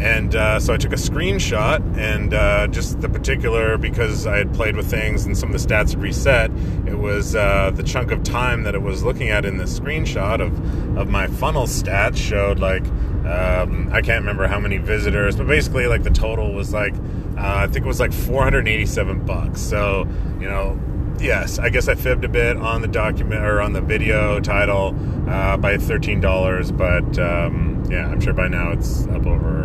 And 0.00 0.34
uh, 0.34 0.58
so 0.58 0.74
I 0.74 0.78
took 0.78 0.92
a 0.92 0.96
screenshot 0.96 1.96
and 1.96 2.34
uh, 2.34 2.66
just 2.66 3.00
the 3.00 3.08
particular, 3.08 3.78
because 3.78 4.26
I 4.26 4.38
had 4.38 4.52
played 4.52 4.74
with 4.74 4.90
things 4.90 5.26
and 5.26 5.38
some 5.38 5.54
of 5.54 5.60
the 5.60 5.68
stats 5.68 5.90
had 5.90 6.00
reset, 6.00 6.50
it 6.88 6.98
was 6.98 7.36
uh, 7.36 7.70
the 7.72 7.84
chunk 7.84 8.10
of 8.10 8.24
time 8.24 8.64
that 8.64 8.74
it 8.74 8.82
was 8.82 9.04
looking 9.04 9.28
at 9.28 9.44
in 9.44 9.58
the 9.58 9.64
screenshot 9.64 10.40
of, 10.40 10.98
of 10.98 11.08
my 11.08 11.28
funnel 11.28 11.66
stats 11.66 12.16
showed 12.16 12.58
like, 12.58 12.84
um, 13.26 13.90
I 13.92 14.00
can't 14.02 14.20
remember 14.20 14.48
how 14.48 14.58
many 14.58 14.78
visitors, 14.78 15.36
but 15.36 15.46
basically 15.46 15.86
like 15.86 16.02
the 16.02 16.10
total 16.10 16.52
was 16.52 16.72
like, 16.72 16.94
uh, 17.36 17.58
I 17.58 17.66
think 17.66 17.84
it 17.84 17.88
was 17.88 18.00
like 18.00 18.12
487 18.12 19.24
bucks. 19.24 19.60
So, 19.60 20.08
you 20.40 20.48
know, 20.48 20.80
yes, 21.22 21.58
I 21.58 21.68
guess 21.70 21.88
I 21.88 21.94
fibbed 21.94 22.24
a 22.24 22.28
bit 22.28 22.56
on 22.56 22.82
the 22.82 22.88
document 22.88 23.44
or 23.44 23.60
on 23.60 23.72
the 23.72 23.80
video 23.80 24.40
title 24.40 24.94
uh, 25.28 25.56
by 25.56 25.78
thirteen 25.78 26.20
dollars, 26.20 26.72
but 26.72 27.18
um, 27.18 27.84
yeah, 27.88 28.08
I'm 28.08 28.20
sure 28.20 28.32
by 28.32 28.48
now 28.48 28.72
it's 28.72 29.06
up 29.06 29.26
over 29.26 29.64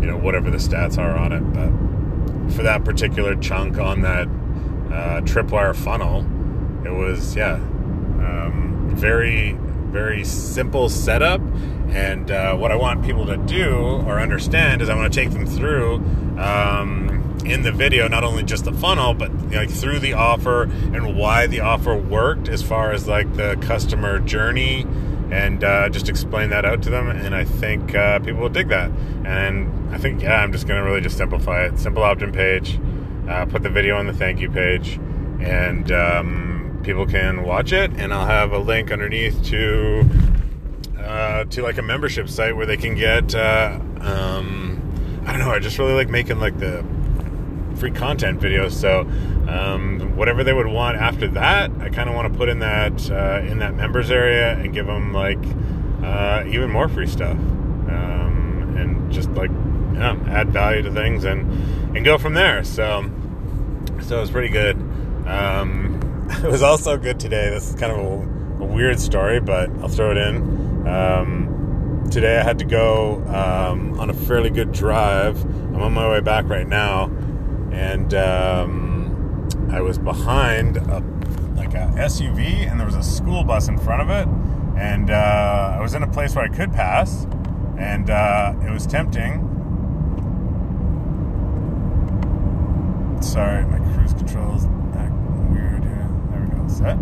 you 0.00 0.06
know 0.06 0.16
whatever 0.16 0.50
the 0.50 0.58
stats 0.58 0.98
are 0.98 1.16
on 1.16 1.32
it. 1.32 1.40
But 1.40 2.54
for 2.54 2.62
that 2.62 2.84
particular 2.84 3.36
chunk 3.36 3.78
on 3.78 4.02
that 4.02 4.26
uh, 4.92 5.20
tripwire 5.22 5.74
funnel, 5.74 6.20
it 6.84 6.92
was 6.92 7.36
yeah, 7.36 7.54
um, 7.54 8.90
very 8.94 9.52
very 9.52 10.24
simple 10.24 10.88
setup. 10.88 11.40
And 11.90 12.30
uh, 12.30 12.56
what 12.56 12.70
I 12.70 12.76
want 12.76 13.04
people 13.04 13.26
to 13.26 13.36
do 13.36 13.74
or 13.74 14.20
understand 14.20 14.80
is 14.80 14.88
I 14.88 14.94
want 14.94 15.12
to 15.12 15.20
take 15.20 15.30
them 15.30 15.46
through. 15.46 15.96
Um, 16.38 17.19
in 17.42 17.62
the 17.62 17.72
video 17.72 18.08
not 18.08 18.24
only 18.24 18.42
just 18.42 18.64
the 18.64 18.72
funnel 18.72 19.14
but 19.14 19.32
like 19.50 19.70
through 19.70 19.98
the 19.98 20.12
offer 20.12 20.64
and 20.64 21.16
why 21.16 21.46
the 21.46 21.60
offer 21.60 21.94
worked 21.96 22.48
as 22.48 22.62
far 22.62 22.92
as 22.92 23.06
like 23.06 23.34
the 23.36 23.56
customer 23.62 24.18
journey 24.18 24.86
and 25.30 25.62
uh, 25.62 25.88
just 25.88 26.08
explain 26.08 26.50
that 26.50 26.64
out 26.64 26.82
to 26.82 26.90
them 26.90 27.08
and 27.08 27.34
i 27.34 27.44
think 27.44 27.94
uh, 27.94 28.18
people 28.20 28.40
will 28.40 28.48
dig 28.48 28.68
that 28.68 28.90
and 29.24 29.94
i 29.94 29.98
think 29.98 30.22
yeah 30.22 30.42
i'm 30.42 30.52
just 30.52 30.66
gonna 30.66 30.82
really 30.82 31.00
just 31.00 31.16
simplify 31.16 31.64
it 31.64 31.78
simple 31.78 32.02
opt-in 32.02 32.32
page 32.32 32.80
uh, 33.28 33.44
put 33.46 33.62
the 33.62 33.70
video 33.70 33.96
on 33.96 34.06
the 34.06 34.12
thank 34.12 34.40
you 34.40 34.50
page 34.50 34.98
and 35.40 35.92
um, 35.92 36.80
people 36.82 37.06
can 37.06 37.44
watch 37.44 37.72
it 37.72 37.90
and 37.96 38.12
i'll 38.12 38.26
have 38.26 38.52
a 38.52 38.58
link 38.58 38.90
underneath 38.90 39.42
to 39.44 40.08
uh, 40.98 41.44
to 41.44 41.62
like 41.62 41.78
a 41.78 41.82
membership 41.82 42.28
site 42.28 42.54
where 42.54 42.66
they 42.66 42.76
can 42.76 42.94
get 42.94 43.34
uh, 43.34 43.78
um, 44.00 44.80
I 45.26 45.32
don't 45.32 45.40
know. 45.40 45.50
I 45.50 45.58
just 45.58 45.78
really 45.78 45.92
like 45.92 46.08
making 46.08 46.40
like 46.40 46.58
the 46.58 46.84
free 47.80 47.90
content 47.90 48.38
videos. 48.38 48.72
So 48.72 49.00
um, 49.50 50.16
whatever 50.16 50.44
they 50.44 50.52
would 50.52 50.66
want 50.66 50.98
after 50.98 51.26
that, 51.28 51.70
I 51.80 51.88
kind 51.88 52.08
of 52.08 52.14
want 52.14 52.30
to 52.32 52.38
put 52.38 52.48
in 52.48 52.60
that 52.60 53.10
uh, 53.10 53.40
in 53.44 53.58
that 53.58 53.74
members 53.74 54.10
area 54.10 54.52
and 54.52 54.72
give 54.72 54.86
them 54.86 55.12
like 55.12 55.42
uh, 56.04 56.44
even 56.46 56.70
more 56.70 56.88
free 56.88 57.06
stuff 57.06 57.36
um, 57.36 58.74
and 58.78 59.10
just 59.10 59.30
like 59.30 59.50
yeah, 59.94 60.16
add 60.28 60.50
value 60.50 60.82
to 60.82 60.92
things 60.92 61.24
and 61.24 61.96
and 61.96 62.04
go 62.04 62.18
from 62.18 62.34
there. 62.34 62.62
So 62.62 63.10
so 64.02 64.18
it 64.18 64.20
was 64.20 64.30
pretty 64.30 64.50
good. 64.50 64.76
Um, 65.26 66.28
it 66.44 66.50
was 66.50 66.62
also 66.62 66.96
good 66.96 67.18
today. 67.18 67.50
This 67.50 67.70
is 67.70 67.74
kind 67.74 67.92
of 67.92 67.98
a, 67.98 68.62
a 68.62 68.66
weird 68.66 69.00
story, 69.00 69.40
but 69.40 69.70
I'll 69.80 69.88
throw 69.88 70.10
it 70.10 70.18
in. 70.18 70.86
Um, 70.86 72.08
today 72.10 72.38
I 72.38 72.42
had 72.42 72.58
to 72.58 72.64
go 72.64 73.22
um, 73.26 73.98
on 73.98 74.10
a 74.10 74.14
fairly 74.14 74.50
good 74.50 74.70
drive. 74.72 75.42
I'm 75.44 75.82
on 75.82 75.92
my 75.94 76.08
way 76.10 76.20
back 76.20 76.48
right 76.48 76.68
now 76.68 77.10
and 77.72 78.14
um, 78.14 79.48
I 79.70 79.80
was 79.80 79.98
behind 79.98 80.76
a, 80.76 81.02
like 81.54 81.74
a 81.74 81.92
SUV, 81.96 82.70
and 82.70 82.78
there 82.78 82.86
was 82.86 82.96
a 82.96 83.02
school 83.02 83.44
bus 83.44 83.68
in 83.68 83.78
front 83.78 84.02
of 84.02 84.10
it, 84.10 84.26
and 84.78 85.10
uh, 85.10 85.76
I 85.76 85.80
was 85.80 85.94
in 85.94 86.02
a 86.02 86.08
place 86.08 86.34
where 86.34 86.44
I 86.44 86.48
could 86.48 86.72
pass, 86.72 87.26
and 87.78 88.10
uh, 88.10 88.54
it 88.64 88.70
was 88.70 88.86
tempting. 88.86 89.46
Sorry, 93.20 93.64
my 93.66 93.78
cruise 93.94 94.14
control 94.14 94.56
is 94.56 94.66
weird 95.50 95.84
here. 95.84 96.08
There 96.30 96.40
we 96.40 96.56
go. 96.56 96.68
Set. 96.68 96.96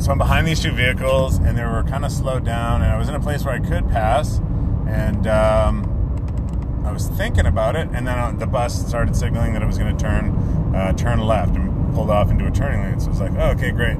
so 0.00 0.12
I'm 0.12 0.18
behind 0.18 0.46
these 0.46 0.60
two 0.60 0.72
vehicles, 0.72 1.38
and 1.38 1.58
they 1.58 1.64
were 1.64 1.82
kind 1.84 2.04
of 2.04 2.12
slowed 2.12 2.44
down, 2.44 2.82
and 2.82 2.90
I 2.90 2.96
was 2.96 3.08
in 3.08 3.14
a 3.14 3.20
place 3.20 3.44
where 3.44 3.54
I 3.54 3.58
could 3.58 3.88
pass, 3.90 4.38
and 4.86 5.26
um, 5.26 5.99
I 6.84 6.92
was 6.92 7.08
thinking 7.08 7.46
about 7.46 7.76
it, 7.76 7.88
and 7.92 8.06
then 8.06 8.18
uh, 8.18 8.32
the 8.32 8.46
bus 8.46 8.86
started 8.86 9.14
signaling 9.14 9.52
that 9.52 9.62
it 9.62 9.66
was 9.66 9.78
going 9.78 9.96
to 9.96 10.02
turn 10.02 10.74
uh, 10.74 10.92
turn 10.92 11.20
left 11.20 11.54
and 11.56 11.94
pulled 11.94 12.10
off 12.10 12.30
into 12.30 12.46
a 12.46 12.50
turning 12.50 12.82
lane. 12.82 13.00
So 13.00 13.06
I 13.06 13.10
was 13.10 13.20
like, 13.20 13.32
oh, 13.32 13.50
okay, 13.50 13.70
great. 13.70 13.96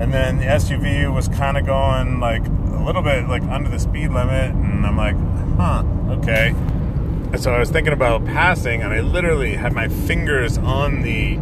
And 0.00 0.12
then 0.12 0.38
the 0.38 0.46
SUV 0.46 1.12
was 1.12 1.28
kind 1.28 1.56
of 1.56 1.66
going 1.66 2.18
like 2.18 2.44
a 2.46 2.82
little 2.84 3.02
bit 3.02 3.28
like 3.28 3.42
under 3.44 3.70
the 3.70 3.78
speed 3.78 4.08
limit, 4.08 4.50
and 4.54 4.86
I'm 4.86 4.96
like, 4.96 5.16
huh, 5.56 5.84
okay. 6.18 6.54
So 7.38 7.52
I 7.52 7.58
was 7.58 7.70
thinking 7.70 7.92
about 7.92 8.24
passing, 8.24 8.82
and 8.82 8.92
I 8.92 9.00
literally 9.00 9.54
had 9.54 9.72
my 9.72 9.88
fingers 9.88 10.58
on 10.58 11.02
the 11.02 11.36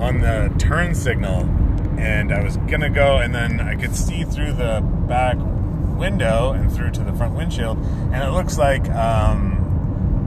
on 0.00 0.20
the 0.20 0.52
turn 0.58 0.94
signal, 0.94 1.42
and 1.98 2.32
I 2.32 2.42
was 2.42 2.56
gonna 2.56 2.90
go, 2.90 3.18
and 3.18 3.34
then 3.34 3.60
I 3.60 3.74
could 3.76 3.94
see 3.94 4.24
through 4.24 4.52
the 4.52 4.80
back 5.08 5.36
window 5.98 6.52
and 6.52 6.72
through 6.72 6.92
to 6.92 7.02
the 7.02 7.12
front 7.12 7.34
windshield, 7.34 7.78
and 8.12 8.22
it 8.22 8.30
looks 8.30 8.58
like 8.58 8.88
um, 8.90 9.57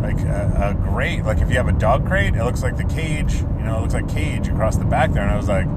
like 0.01 0.19
a, 0.21 0.75
a 0.77 0.89
grate. 0.89 1.23
Like 1.23 1.39
if 1.39 1.49
you 1.49 1.57
have 1.57 1.67
a 1.67 1.73
dog 1.73 2.05
crate, 2.05 2.35
it 2.35 2.43
looks 2.43 2.63
like 2.63 2.77
the 2.77 2.85
cage. 2.85 3.35
You 3.35 3.63
know, 3.63 3.77
it 3.77 3.81
looks 3.81 3.93
like 3.93 4.09
cage 4.09 4.47
across 4.47 4.77
the 4.77 4.85
back 4.85 5.11
there, 5.11 5.23
and 5.23 5.31
I 5.31 5.37
was 5.37 5.47
like, 5.47 5.67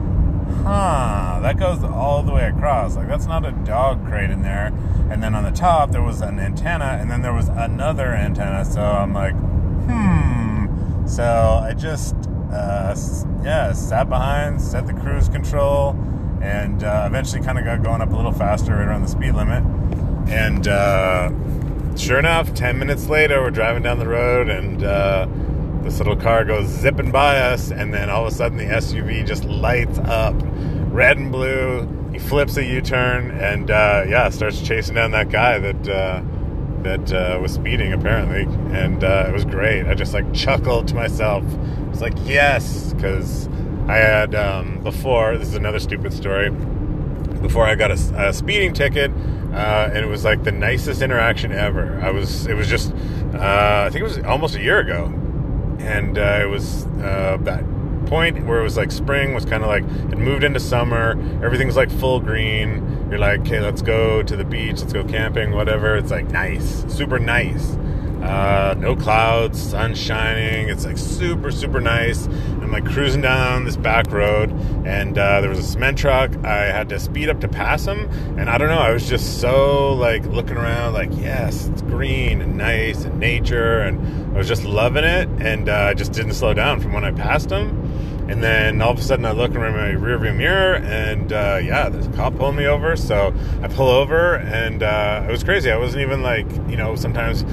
huh, 0.64 1.40
that 1.43 1.59
goes 1.59 1.83
all 1.83 2.23
the 2.23 2.33
way 2.33 2.47
across. 2.47 2.97
Like 2.97 3.09
that's 3.09 3.26
not 3.26 3.45
a 3.45 3.52
dog 3.52 4.07
crate 4.07 4.31
in 4.31 4.43
there. 4.43 4.73
And 5.11 5.23
then 5.23 5.35
on 5.35 5.45
the 5.45 5.50
top 5.50 5.90
there 5.90 6.02
was 6.02 6.21
an 6.21 6.38
antenna, 6.38 6.99
and 7.00 7.11
then 7.11 7.23
there 7.23 7.35
was 7.35 7.49
another 7.49 8.14
antenna. 8.14 8.64
So 8.64 8.81
I'm 8.83 9.12
like, 9.12 9.35
hmm. 9.35 11.07
So 11.07 11.61
I 11.62 11.75
just 11.75 12.14
uh, 12.52 12.97
yeah, 13.43 13.73
sat 13.73 14.09
behind, 14.09 14.61
set 14.61 14.87
the 14.87 14.93
cruise 14.93 15.28
control, 15.28 15.90
and 16.40 16.85
uh, 16.85 17.04
eventually 17.07 17.43
kind 17.43 17.59
of 17.59 17.64
got 17.64 17.83
going 17.83 18.00
up 18.00 18.12
a 18.12 18.16
little 18.16 18.33
faster 18.33 18.76
right 18.76 18.87
around 18.87 19.02
the 19.02 19.09
speed 19.09 19.33
limit. 19.35 19.64
And 20.28 20.66
uh, 20.66 21.31
sure 21.97 22.19
enough, 22.19 22.55
10 22.55 22.79
minutes 22.79 23.09
later, 23.09 23.41
we're 23.41 23.51
driving 23.51 23.83
down 23.83 23.99
the 23.99 24.09
road, 24.09 24.49
and 24.49 24.83
uh, 24.83 25.27
this 25.83 25.99
little 25.99 26.17
car 26.17 26.45
goes 26.45 26.67
zipping 26.67 27.11
by 27.11 27.39
us, 27.39 27.71
and 27.71 27.93
then 27.93 28.11
all 28.11 28.27
of 28.27 28.33
a 28.33 28.35
sudden 28.35 28.59
the 28.59 28.65
SUV 28.65 29.27
just 29.27 29.45
lights 29.45 29.99
up 29.99 30.35
red 30.95 31.19
and 31.19 31.31
blue. 31.31 31.89
He 32.13 32.19
flips 32.19 32.57
a 32.57 32.65
U 32.65 32.81
turn 32.81 33.33
and 33.33 33.71
uh, 33.71 34.05
yeah, 34.09 34.29
starts 34.31 34.63
chasing 34.63 34.95
down 34.95 35.11
that 35.11 35.31
guy 35.31 35.59
that 35.59 35.89
uh, 35.89 36.23
that 36.83 37.13
uh, 37.13 37.39
was 37.41 37.53
speeding 37.53 37.93
apparently, 37.93 38.43
and 38.77 39.03
uh, 39.03 39.27
it 39.29 39.33
was 39.33 39.45
great. 39.45 39.87
I 39.87 39.95
just 39.95 40.15
like 40.15 40.33
chuckled 40.33 40.89
to 40.89 40.95
myself. 40.95 41.43
I 41.45 41.89
was 41.89 42.01
like, 42.01 42.15
yes, 42.25 42.93
because 42.93 43.49
I 43.89 43.97
had 43.97 44.35
um, 44.35 44.83
before. 44.83 45.37
This 45.37 45.49
is 45.49 45.55
another 45.55 45.81
stupid 45.81 46.13
story. 46.13 46.51
Before 47.47 47.67
I 47.67 47.75
got 47.75 47.91
a, 47.91 48.29
a 48.29 48.33
speeding 48.33 48.73
ticket, 48.73 49.11
uh, 49.11 49.91
and 49.93 49.99
it 49.99 50.09
was 50.09 50.25
like 50.25 50.43
the 50.45 50.53
nicest 50.53 51.03
interaction 51.03 51.53
ever. 51.53 52.01
I 52.03 52.11
was. 52.11 52.47
It 52.47 52.55
was 52.55 52.69
just. 52.69 52.93
Uh, 53.35 53.85
I 53.87 53.91
think 53.91 54.01
it 54.01 54.05
was 54.05 54.19
almost 54.21 54.57
a 54.57 54.63
year 54.63 54.79
ago, 54.79 55.07
and 55.79 56.17
uh, 56.17 56.41
it 56.41 56.49
was 56.49 56.87
uh, 56.87 57.37
that 57.43 57.63
point 58.07 58.47
where 58.47 58.61
it 58.61 58.63
was 58.63 58.77
like 58.77 58.91
spring 58.91 59.35
was 59.35 59.45
kind 59.45 59.63
of 59.63 59.69
like 59.69 59.85
it 59.85 60.19
moved 60.19 60.43
into 60.43 60.61
summer. 60.61 61.11
Everything's 61.45 61.77
like 61.77 61.91
full 61.91 62.21
green 62.21 62.95
you're 63.11 63.21
like, 63.21 63.43
okay, 63.43 63.61
let's 63.61 63.83
go 63.83 64.23
to 64.23 64.37
the 64.37 64.45
beach, 64.45 64.81
let's 64.81 64.93
go 64.93 65.05
camping, 65.05 65.53
whatever. 65.53 65.97
It's 65.97 66.11
like 66.11 66.31
nice, 66.31 66.85
super 66.93 67.19
nice. 67.19 67.77
Uh, 68.23 68.75
no 68.79 68.97
clouds, 68.97 69.63
sun 69.63 69.95
shining. 69.95 70.69
It's 70.69 70.85
like 70.85 70.99
super, 70.99 71.53
super 71.53 71.81
nice. 71.81 72.27
Like 72.75 72.87
cruising 72.87 73.21
down 73.21 73.66
this 73.66 73.76
back 73.76 74.11
road, 74.11 74.50
and 74.85 75.16
uh, 75.16 75.40
there 75.40 75.49
was 75.49 75.61
a 75.61 75.62
cement 75.62 75.97
truck. 75.97 76.35
I 76.45 76.64
had 76.64 76.88
to 76.88 76.99
speed 76.99 77.28
up 77.28 77.40
to 77.43 77.47
pass 77.47 77.85
him, 77.85 78.11
and 78.37 78.50
I 78.50 78.59
don't 78.59 78.66
know. 78.66 78.81
I 78.81 78.90
was 78.90 79.09
just 79.09 79.40
so 79.40 79.93
like 79.93 80.25
looking 80.25 80.57
around, 80.57 80.93
like 80.93 81.11
yes, 81.12 81.69
it's 81.69 81.83
green 81.83 82.43
and 82.43 82.59
nice 82.59 83.04
and 83.04 83.21
nature, 83.21 83.78
and 83.78 84.35
I 84.35 84.38
was 84.38 84.49
just 84.49 84.64
loving 84.64 85.04
it, 85.04 85.28
and 85.38 85.69
uh, 85.69 85.90
I 85.90 85.95
just 85.95 86.11
didn't 86.11 86.35
slow 86.35 86.52
down 86.52 86.81
from 86.81 86.93
when 86.93 87.04
I 87.04 87.12
passed 87.12 87.49
him. 87.49 87.81
And 88.28 88.43
then 88.43 88.83
all 88.83 88.90
of 88.90 88.99
a 88.99 89.02
sudden, 89.02 89.25
I 89.25 89.31
look 89.31 89.54
in 89.54 89.61
my 89.61 89.69
rearview 89.69 90.37
mirror, 90.37 90.75
and 90.75 91.33
uh, 91.33 91.61
yeah, 91.62 91.88
there's 91.88 92.09
a 92.09 92.12
cop 92.12 92.35
pulling 92.35 92.57
me 92.57 92.66
over. 92.66 92.97
So 92.97 93.33
I 93.62 93.69
pull 93.69 93.88
over, 93.88 94.35
and 94.35 94.83
uh, 94.83 95.26
it 95.28 95.31
was 95.31 95.45
crazy. 95.45 95.71
I 95.71 95.76
wasn't 95.76 96.02
even 96.02 96.25
like, 96.25 96.50
you 96.69 96.76
know, 96.76 96.97
sometimes 96.97 97.45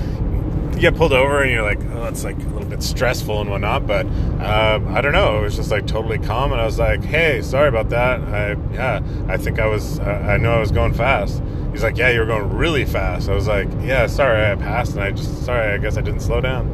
you 0.82 0.90
get 0.90 0.98
pulled 0.98 1.14
over 1.14 1.44
and 1.44 1.52
you're 1.52 1.62
like, 1.62 1.80
oh, 1.94 2.06
it's 2.06 2.24
like 2.24 2.38
a 2.38 2.48
little 2.48 2.68
bit 2.68 2.82
stressful 2.82 3.40
and 3.40 3.50
whatnot. 3.52 3.86
But 3.86 4.08
uh, 4.40 4.80
I 4.88 5.02
don't 5.02 5.14
know. 5.14 5.40
It 5.40 5.44
was 5.44 5.56
just 5.56 5.70
like 5.70 5.86
totally 5.86 6.18
calm, 6.18 6.52
and 6.52 6.60
I 6.60 6.66
was 6.66 6.80
like, 6.80 7.04
hey, 7.04 7.42
sorry 7.44 7.70
about 7.70 7.90
that. 7.90 8.22
I 8.22 8.56
yeah, 8.74 9.02
I 9.28 9.38
think 9.38 9.60
I 9.60 9.68
was, 9.68 10.00
uh, 10.00 10.04
I 10.04 10.38
know 10.38 10.54
I 10.54 10.60
was 10.60 10.72
going 10.72 10.94
fast. 10.94 11.42
He's 11.72 11.84
like, 11.84 11.98
yeah, 11.98 12.10
you 12.10 12.20
were 12.20 12.26
going 12.26 12.52
really 12.52 12.84
fast. 12.84 13.30
I 13.30 13.36
was 13.36 13.48
like, 13.48 13.68
yeah, 13.82 14.08
sorry, 14.08 14.44
I 14.44 14.56
passed, 14.56 14.94
and 14.94 15.02
I 15.02 15.12
just 15.12 15.46
sorry, 15.46 15.72
I 15.72 15.78
guess 15.78 15.98
I 15.98 16.02
didn't 16.02 16.22
slow 16.22 16.42
down. 16.42 16.68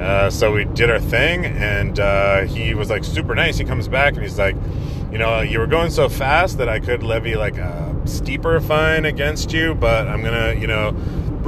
Uh, 0.00 0.30
so 0.30 0.52
we 0.52 0.64
did 0.64 0.88
our 0.88 1.00
thing, 1.00 1.44
and 1.44 1.98
uh, 1.98 2.42
he 2.42 2.74
was 2.74 2.90
like 2.90 3.02
super 3.02 3.34
nice. 3.34 3.58
He 3.58 3.64
comes 3.64 3.88
back 3.88 4.14
and 4.14 4.22
he's 4.22 4.38
like, 4.38 4.54
you 5.10 5.18
know, 5.18 5.40
you 5.40 5.58
were 5.58 5.66
going 5.66 5.90
so 5.90 6.08
fast 6.08 6.58
that 6.58 6.68
I 6.68 6.78
could 6.78 7.02
levy 7.02 7.34
like 7.34 7.58
a 7.58 8.00
steeper 8.04 8.60
fine 8.60 9.04
against 9.04 9.52
you, 9.52 9.74
but 9.74 10.06
I'm 10.06 10.22
gonna, 10.22 10.54
you 10.54 10.68
know, 10.68 10.94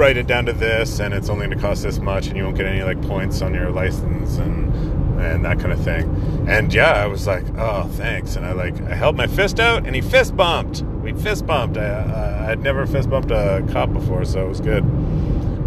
write 0.00 0.16
it 0.16 0.26
down 0.26 0.46
to 0.46 0.52
this, 0.54 0.98
and 0.98 1.12
it's 1.12 1.28
only 1.28 1.46
gonna 1.46 1.60
cost 1.60 1.82
this 1.82 1.98
much, 1.98 2.28
and 2.28 2.36
you 2.36 2.42
won't 2.42 2.56
get 2.56 2.64
any 2.64 2.82
like 2.82 3.00
points 3.02 3.42
on 3.42 3.52
your 3.52 3.70
license 3.70 4.38
and 4.38 4.74
and 5.20 5.44
that 5.44 5.60
kind 5.60 5.72
of 5.72 5.84
thing. 5.84 6.46
And 6.48 6.72
yeah, 6.72 6.92
I 6.92 7.06
was 7.06 7.26
like, 7.26 7.44
oh, 7.58 7.86
thanks. 7.92 8.34
And 8.34 8.46
I 8.46 8.52
like 8.52 8.80
I 8.80 8.94
held 8.94 9.14
my 9.14 9.26
fist 9.26 9.60
out, 9.60 9.86
and 9.86 9.94
he 9.94 10.00
fist 10.00 10.34
bumped. 10.34 10.80
We 11.02 11.12
fist 11.12 11.46
bumped. 11.46 11.76
I, 11.76 11.84
I 11.84 12.50
I'd 12.52 12.62
never 12.62 12.86
fist 12.86 13.10
bumped 13.10 13.30
a 13.30 13.62
cop 13.70 13.92
before, 13.92 14.24
so 14.24 14.46
it 14.46 14.48
was 14.48 14.62
good. 14.62 14.84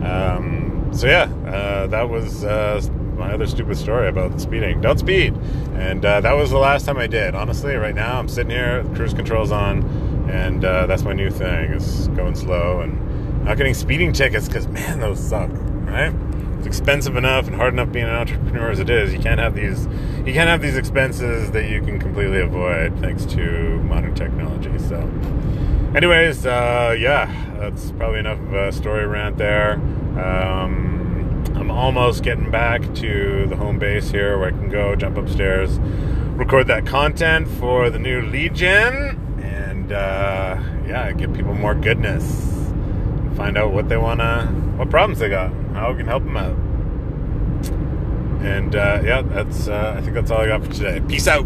Um, 0.03 0.89
so 0.91 1.05
yeah, 1.05 1.29
uh, 1.45 1.85
that 1.87 2.09
was 2.09 2.43
uh, 2.43 2.81
my 3.15 3.33
other 3.33 3.45
stupid 3.45 3.77
story 3.77 4.07
about 4.07 4.41
speeding. 4.41 4.81
Don't 4.81 4.97
speed, 4.97 5.35
and 5.75 6.03
uh, 6.03 6.21
that 6.21 6.33
was 6.33 6.49
the 6.49 6.57
last 6.57 6.87
time 6.87 6.97
I 6.97 7.05
did. 7.05 7.35
Honestly, 7.35 7.75
right 7.75 7.93
now 7.93 8.17
I'm 8.17 8.27
sitting 8.27 8.49
here, 8.49 8.83
cruise 8.95 9.13
control's 9.13 9.51
on, 9.51 9.83
and 10.27 10.65
uh, 10.65 10.87
that's 10.87 11.03
my 11.03 11.13
new 11.13 11.29
thing 11.29 11.71
is 11.73 12.07
going 12.09 12.33
slow 12.33 12.81
and 12.81 13.12
not 13.43 13.57
getting 13.57 13.73
speeding 13.73 14.13
tickets 14.13 14.47
because 14.47 14.67
man, 14.67 15.00
those 15.00 15.19
suck, 15.19 15.50
right? 15.51 16.13
It's 16.57 16.67
expensive 16.67 17.17
enough 17.17 17.47
and 17.47 17.55
hard 17.55 17.73
enough 17.73 17.91
being 17.91 18.05
an 18.05 18.12
entrepreneur 18.12 18.71
as 18.71 18.79
it 18.79 18.89
is. 18.89 19.12
You 19.12 19.19
can't 19.19 19.39
have 19.39 19.53
these, 19.53 19.85
you 20.25 20.33
can't 20.33 20.47
have 20.50 20.62
these 20.62 20.77
expenses 20.77 21.51
that 21.51 21.69
you 21.69 21.81
can 21.81 22.00
completely 22.00 22.39
avoid 22.39 22.97
thanks 23.00 23.25
to 23.25 23.81
modern 23.83 24.15
technology. 24.15 24.77
So, 24.79 24.97
anyways, 25.93 26.45
uh, 26.45 26.95
yeah, 26.97 27.25
that's 27.59 27.91
probably 27.91 28.19
enough 28.19 28.39
of 28.39 28.53
a 28.53 28.71
story 28.71 29.05
rant 29.05 29.38
there. 29.38 29.73
Um, 29.73 31.43
I'm 31.55 31.69
almost 31.69 32.23
getting 32.23 32.50
back 32.50 32.81
to 32.95 33.45
the 33.47 33.57
home 33.57 33.77
base 33.77 34.09
here 34.09 34.38
where 34.38 34.47
I 34.47 34.51
can 34.51 34.69
go 34.69 34.95
jump 34.95 35.17
upstairs, 35.17 35.79
record 36.38 36.67
that 36.67 36.85
content 36.85 37.47
for 37.47 37.89
the 37.89 38.00
new 38.00 38.21
lead 38.21 38.55
gen, 38.55 39.39
and 39.43 39.91
uh, 39.91 40.62
yeah, 40.88 41.12
give 41.12 41.33
people 41.33 41.53
more 41.53 41.75
goodness. 41.75 42.52
Find 43.35 43.57
out 43.57 43.71
what 43.71 43.89
they 43.89 43.97
wanna, 43.97 44.45
what 44.77 44.89
problems 44.89 45.19
they 45.19 45.29
got, 45.29 45.51
how 45.73 45.91
we 45.91 45.97
can 45.97 46.07
help 46.07 46.23
them 46.23 46.37
out. 46.37 46.55
And 48.45 48.75
uh, 48.75 49.01
yeah, 49.03 49.21
that's 49.21 49.67
uh, 49.67 49.95
I 49.97 50.01
think 50.01 50.13
that's 50.13 50.29
all 50.29 50.41
I 50.41 50.47
got 50.47 50.65
for 50.65 50.71
today. 50.71 51.01
Peace 51.07 51.27
out. 51.27 51.45